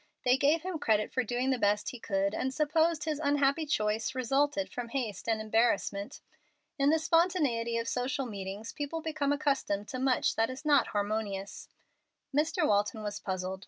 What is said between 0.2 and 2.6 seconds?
They gave him credit for doing the best he could, and